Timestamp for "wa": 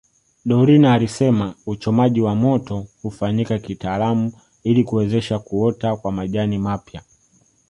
2.21-2.35